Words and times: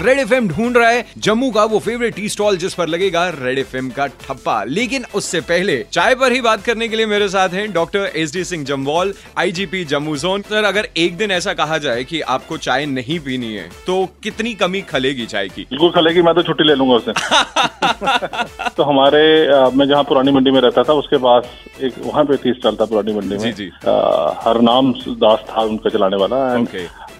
Red 0.00 0.18
F 0.18 0.34
ढूंढ 0.46 0.76
रहा 0.76 0.88
है। 0.88 1.04
जम्मू 1.18 1.50
का 1.50 1.64
वो 1.64 1.78
फेवरेट 1.78 2.14
टी 2.14 2.28
स्टॉल 2.28 2.56
जिस 2.56 2.74
पर 2.74 2.88
लगेगा 2.88 3.28
रेड 3.30 3.58
एफएम 3.58 3.88
का 3.90 4.06
ठप्पा। 4.06 4.62
लेकिन 4.64 5.04
उससे 5.14 5.40
पहले 5.42 5.76
चाय 5.92 6.14
पर 6.14 6.32
ही 6.32 6.40
बात 6.40 6.62
करने 6.62 6.88
के 6.88 6.96
लिए 6.96 7.06
मेरे 7.06 7.28
साथ 7.28 7.48
हैं 7.50 7.72
doctor 7.72 8.10
S 8.16 8.32
D 8.32 8.44
Singh 8.44 8.64
Jamwal 8.64 9.12
IGP 9.38 9.84
Jammu 9.84 10.16
zone 10.16 10.42
sir 10.42 10.64
अगर 10.64 10.88
एक 10.96 11.16
दिन 11.16 11.30
ऐसा 11.30 11.54
कहा 11.54 11.78
जाए 11.78 12.04
कि 12.04 12.20
आपको 12.34 12.56
चाय 12.58 12.86
नहीं 12.86 13.18
पीनी 13.20 13.52
है 13.54 13.68
तो 13.86 14.04
कितनी 14.22 14.54
कमी 14.54 14.80
खलेगी 14.90 15.26
चाय 15.26 15.48
की? 15.48 15.62
बिल्कुल 15.62 15.90
खलेगी 15.90 16.22
मैं 16.22 16.34
तो 16.34 16.42
छुट्टी 16.42 16.64
ले 16.64 16.74
लूँगा 16.74 16.94
उससे 16.94 18.68
तो 18.76 18.82
हमारे 18.82 19.22
मैं 19.76 19.86
जहाँ 19.88 20.02
पुरानी 20.04 20.32
मंडी 20.32 20.50
में 20.50 20.60
रहता 20.60 20.82
था 20.82 20.92
उसके 20.94 21.16
पास 21.18 21.48
एक 21.82 21.94
वहाँ 21.98 22.24
पे 22.24 22.36
टी 22.36 22.52
स्टॉल 22.52 22.76
था 22.76 22.84
पुरानी 22.84 23.12
मंडी 23.12 23.28
में। 23.28 23.38
जी, 23.38 23.52
जी। 23.52 23.70
हरनाम 24.44 24.92
दास 25.24 25.44
था 25.50 25.62
उनका 25.62 25.90
चलाने 25.90 26.16
वाला. 26.16 26.36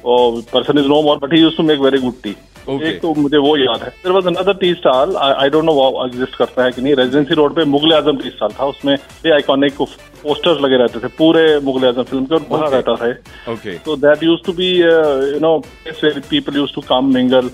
और 0.04 0.40
person 0.52 0.78
is 0.78 0.86
no 0.86 1.02
more 1.02 1.16
but 1.18 1.32
he 1.34 1.40
used 1.40 1.56
to 1.56 1.62
make 1.62 1.80
very 1.80 1.98
good 1.98 2.14
tea 2.22 2.30
Okay. 2.70 2.86
एक 2.88 3.00
तो 3.02 3.14
मुझे 3.14 3.38
वो 3.38 3.56
याद 3.56 3.82
है। 3.82 3.88
There 3.88 4.12
was 4.12 4.26
another 4.26 4.54
tea 4.60 4.72
stall 4.74 5.16
I 5.16 5.48
don't 5.50 5.64
know 5.64 5.72
वो 5.74 6.06
एग्जिस्ट 6.06 6.36
करता 6.36 6.64
है 6.64 6.72
कि 6.72 6.82
नहीं। 6.82 6.94
रेजिडेंसी 6.96 7.34
रोड 7.34 7.54
पे 7.56 7.64
मुगल 7.74 7.92
आज़म 7.94 8.16
टी 8.22 8.30
स्टॉल 8.30 8.52
था। 8.60 8.66
उसमें 8.74 8.94
ये 8.94 9.32
आइकॉनिक 9.34 9.82
पोस्टर्स 10.22 10.60
लगे 10.60 10.76
रहते 10.76 10.98
थे 11.00 11.08
पूरे 11.18 11.42
मुगल 11.64 11.86
आज़म 11.88 12.02
फ़िल्म 12.02 12.24
के 12.24 12.34
और 12.34 12.40
भरा 12.50 12.66
Okay. 12.66 12.72
रहता 12.74 12.94
था 12.96 13.52
okay 13.52 13.76
So 13.84 13.96
that 14.00 14.22
used 14.22 14.44
to 14.48 14.52
be, 14.56 14.68
uh, 14.86 15.20
you 15.26 15.40
know, 15.44 15.52
place 15.84 16.02
where 16.04 16.20
people 16.32 16.58
used 16.60 16.74
to 16.74 16.82
come 16.88 17.08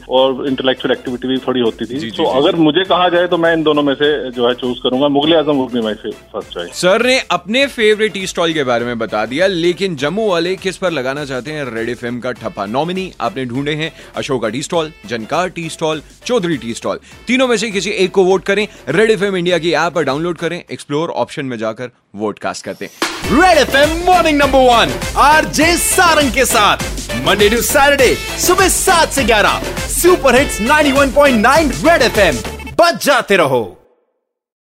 और 0.08 0.48
intellectual 0.48 0.94
activity 0.96 1.26
भी 1.28 1.38
थोड़ी 1.46 1.60
होती 1.60 1.84
थी। 1.84 1.98
जी, 1.98 2.10
तो 2.10 2.16
जी, 2.16 2.24
जी। 2.24 2.38
अगर 2.38 2.56
मुझे 2.56 2.84
कहा 2.84 3.08
जाए 3.08 3.26
तो 3.26 3.36
मैं 3.38 3.52
इन 3.52 3.62
दोनों 3.62 3.82
में 3.82 3.94
से 3.94 4.08
जो 4.30 4.48
है 4.48 4.54
चूज़ 4.54 4.78
करूँगा। 4.82 5.08
Mughal 5.08 5.34
Azam 5.36 5.56
would 5.56 5.72
be 5.72 5.80
my 5.80 5.94
first 5.94 6.52
choice 6.54 6.80
sir 6.80 7.06
ने 7.06 7.18
अपने 7.30 7.66
फेवरेट 7.76 8.12
टी 8.12 8.26
स्टॉल 8.26 8.52
के 8.52 8.64
बारे 8.64 8.84
में 8.84 8.98
बता 8.98 9.24
दिया 9.26 9.46
लेकिन 9.46 9.96
जम्मू 9.96 10.28
वाले 10.30 10.54
किस 10.56 10.76
पर 10.76 10.90
लगाना 10.92 11.24
चाहते 11.24 11.52
हैं 11.52 11.64
रेड 11.74 11.88
एफ़ 11.88 12.04
का 12.22 12.32
ठप्पा? 12.32 12.66
नॉमिनी 12.66 13.10
आपने 13.20 13.44
ढूंढे 13.46 13.74
हैं 13.74 13.92
Ashoka 14.16 14.48
tea 14.48 14.62
stall 14.62 14.92
Jankar 15.06 15.48
tea 15.48 15.68
stall, 15.68 16.02
Chaudhary 16.26 16.56
tea 16.56 16.74
stall. 16.74 17.00
तीनों 17.26 17.48
में 17.48 17.56
से 17.56 17.70
किसी 17.70 17.90
एक 17.90 18.10
को 18.10 18.24
वोट 18.24 18.44
करें। 18.44 18.66
रेड 18.88 19.10
एफएम 19.10 19.36
इंडिया 19.36 19.58
की 19.58 19.72
ऐप 19.72 19.92
पर 19.92 20.04
डाउनलोड 20.04 20.38
करें, 20.38 20.62
एक्सप्लोर 20.72 21.10
ऑप्शन 21.10 21.46
में 21.46 21.56
जाकर 21.58 21.90
वोट 22.14 22.38
कास्ट 22.38 22.64
करते 22.64 22.90
red 23.32 23.58
FM 23.58 23.96
morning 24.06 24.38
number 24.38 24.58
one 24.58 24.92
R 25.16 25.44
J 25.44 25.76
Sarang 25.76 26.32
के 26.32 26.44
साथ। 26.44 26.84
मंडे 27.26 27.48
टू 27.48 27.60
सैटरडे 27.62 28.14
सुबह 28.38 28.68
सात 28.68 29.08
से 29.08 29.24
ग्यारह। 29.24 29.62
सुपर 29.88 30.38
हिट्स 30.38 30.60
91.9 30.60 31.70
रेड 31.86 32.02
एफ़ 32.02 32.48
बच 32.80 33.04
जाते 33.04 33.36
रहो। 33.36 33.64